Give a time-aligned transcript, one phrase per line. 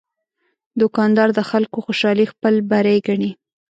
[0.79, 3.31] دوکاندار د خلکو خوشالي خپل بری ګڼي.